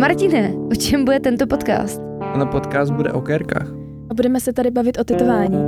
[0.00, 2.00] Martine, o čem bude tento podcast?
[2.18, 3.68] Tenhle podcast bude o kérkách.
[4.10, 5.58] A budeme se tady bavit o tetování.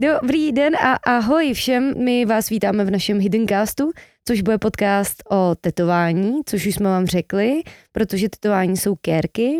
[0.00, 3.90] Dobrý den a ahoj všem, my vás vítáme v našem Hidden Castu,
[4.28, 7.62] což bude podcast o tetování, což už jsme vám řekli,
[7.92, 9.58] protože tetování jsou kérky.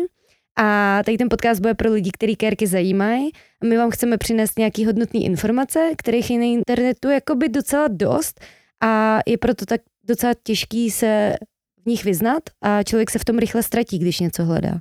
[0.57, 3.29] A tady ten podcast bude pro lidi, který kérky zajímají.
[3.61, 8.41] A my vám chceme přinést nějaký hodnotný informace, kterých je na internetu jakoby docela dost
[8.81, 11.35] a je proto tak docela těžký se
[11.83, 14.79] v nich vyznat a člověk se v tom rychle ztratí, když něco hledá.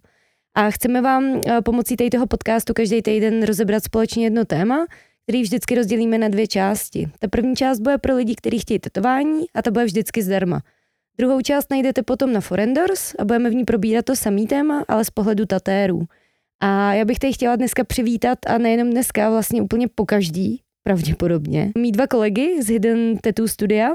[0.55, 4.87] A chceme vám eh, pomocí tady toho podcastu každý týden rozebrat společně jedno téma,
[5.23, 7.09] který vždycky rozdělíme na dvě části.
[7.19, 10.61] Ta první část bude pro lidi, kteří chtějí tetování a ta bude vždycky zdarma.
[11.19, 15.05] Druhou část najdete potom na Forendors a budeme v ní probírat to samý téma, ale
[15.05, 16.05] z pohledu tatérů.
[16.61, 21.71] A já bych tady chtěla dneska přivítat, a nejenom dneska, vlastně úplně po každý, pravděpodobně,
[21.79, 23.91] mý dva kolegy z Hidden Tattoo Studia,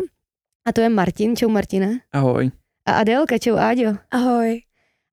[0.67, 1.99] a to je Martin, čau Martine.
[2.11, 2.52] Ahoj.
[2.88, 3.97] A Adélka, čau Áďo.
[4.11, 4.61] Ahoj.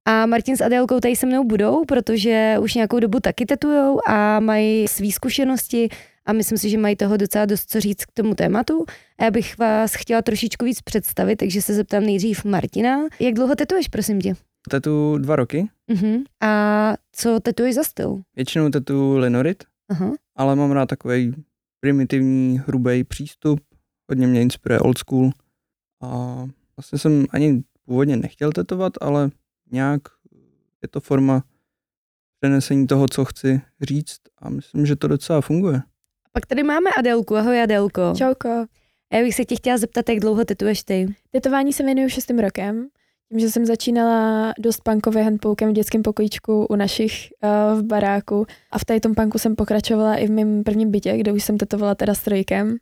[0.08, 4.40] A Martin s Adélkou tady se mnou budou, protože už nějakou dobu taky tetujou a
[4.40, 5.88] mají své zkušenosti
[6.26, 8.84] a myslím si, že mají toho docela dost co říct k tomu tématu.
[9.18, 12.98] A já bych vás chtěla trošičku víc představit, takže se zeptám nejdřív Martina.
[13.20, 14.34] Jak dlouho tetuješ, prosím tě?
[14.70, 15.68] Tetu dva roky.
[15.90, 16.22] Uh-huh.
[16.40, 18.20] A co tetuješ za styl?
[18.36, 20.12] Většinou tetu linorit, Aha.
[20.36, 21.34] ale mám rád takový
[21.82, 23.60] primitivní, hrubý přístup.
[24.10, 25.30] Hodně mě inspiruje old school.
[26.02, 26.08] A
[26.76, 29.30] vlastně jsem ani původně nechtěl tetovat, ale
[29.70, 30.02] nějak
[30.82, 31.44] je to forma
[32.40, 35.76] přenesení toho, co chci říct a myslím, že to docela funguje.
[36.26, 37.36] A pak tady máme Adélku.
[37.36, 38.12] Ahoj Adélko.
[38.16, 38.48] Čauko.
[39.10, 41.14] A já bych se tě chtěla zeptat, jak dlouho tetuješ ty?
[41.30, 42.88] Tetování se věnuju šestým rokem.
[43.32, 48.46] Tím, že jsem začínala dost punkově handpoukem v dětském pokojíčku u našich uh, v baráku
[48.70, 51.94] a v tom punku jsem pokračovala i v mém prvním bytě, kde už jsem tetovala
[51.94, 52.76] teda strojkem.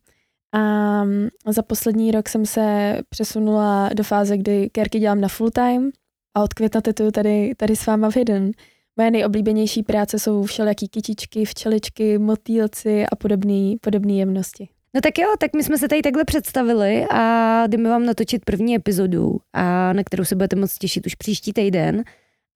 [0.53, 5.51] A mm, za poslední rok jsem se přesunula do fáze, kdy kérky dělám na full
[5.51, 5.91] time
[6.34, 8.51] a od května tetuju tady, tady s váma v Hidden.
[8.97, 14.69] Moje nejoblíbenější práce jsou všelijaký kytičky, včeličky, motýlci a podobné podobné jemnosti.
[14.95, 18.75] No tak jo, tak my jsme se tady takhle představili a jdeme vám natočit první
[18.75, 22.05] epizodu, a na kterou se budete moc těšit už příští týden.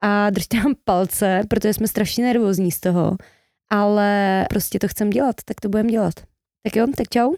[0.03, 3.17] A držte nám palce, protože jsme strašně nervózní z toho,
[3.71, 6.15] ale prostě to chcem dělat, tak to budeme dělat.
[6.63, 7.35] Tak jo, tak čau.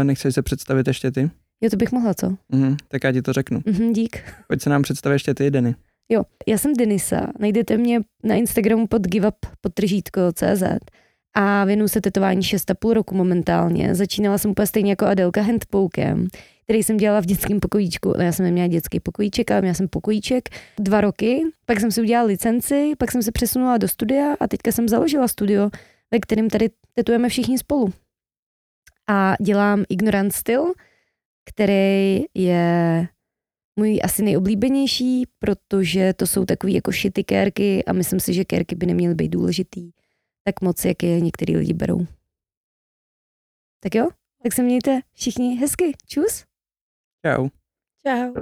[0.00, 1.30] E, nechceš se představit ještě ty?
[1.60, 2.36] Jo, to bych mohla, co?
[2.48, 3.60] Mhm, tak já ti to řeknu.
[3.66, 4.34] Mhm, dík.
[4.48, 5.74] Pojď se nám představit ještě ty, Denny.
[6.12, 10.62] Jo, já jsem Denisa, najdete mě na Instagramu pod giveup.cz
[11.34, 13.94] a věnuju se tetování 6,5 roku momentálně.
[13.94, 16.28] Začínala jsem úplně stejně jako Adelka handpoukem,
[16.64, 18.14] který jsem dělala v dětském pokojíčku.
[18.20, 21.42] Já jsem neměla dětský pokojíček, ale měla jsem pokojíček dva roky.
[21.66, 25.28] Pak jsem si udělala licenci, pak jsem se přesunula do studia a teďka jsem založila
[25.28, 25.70] studio,
[26.10, 27.92] ve kterém tady tetujeme všichni spolu.
[29.08, 30.72] A dělám Ignorant Styl,
[31.44, 33.06] který je
[33.76, 38.74] můj asi nejoblíbenější, protože to jsou takový jako šity kérky a myslím si, že kérky
[38.74, 39.90] by neměly být důležitý
[40.48, 42.06] tak moc, jak je některý lidi berou.
[43.80, 44.08] Tak jo,
[44.42, 45.92] tak se mějte všichni hezky.
[46.06, 46.44] Čus.
[47.26, 47.48] Čau.
[48.06, 48.32] Čau.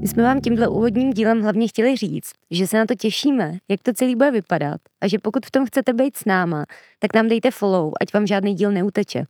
[0.00, 3.82] My jsme vám tímhle úvodním dílem hlavně chtěli říct, že se na to těšíme, jak
[3.82, 6.66] to celý bude vypadat a že pokud v tom chcete být s náma,
[6.98, 9.24] tak nám dejte follow, ať vám žádný díl neuteče.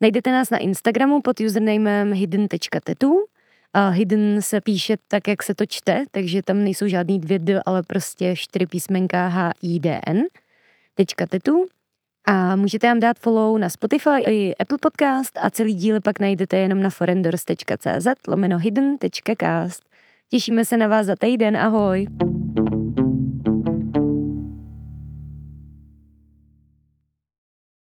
[0.00, 3.37] Najdete nás na Instagramu pod usernamem hidden.tattoo
[3.74, 7.60] a hidden se píše tak, jak se to čte, takže tam nejsou žádný dvě d,
[7.66, 10.22] ale prostě čtyři písmenka H, I, D, N.
[10.94, 11.66] Tečka tetu.
[12.26, 16.56] A můžete nám dát follow na Spotify i Apple Podcast a celý díl pak najdete
[16.56, 19.82] jenom na forendors.cz lomeno hidden.cast.
[20.30, 22.06] Těšíme se na vás za týden, ahoj.